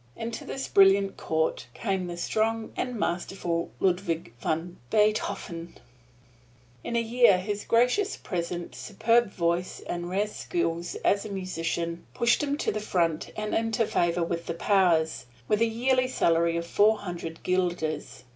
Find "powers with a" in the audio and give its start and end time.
14.55-15.65